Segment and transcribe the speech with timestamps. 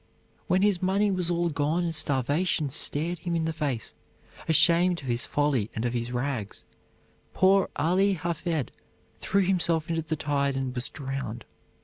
[0.47, 3.93] When his money was all gone and starvation stared him in the face,
[4.49, 6.65] ashamed of his folly and of his rags,
[7.35, 8.71] poor Ali Hafed
[9.19, 11.45] threw himself into the tide and was drowned.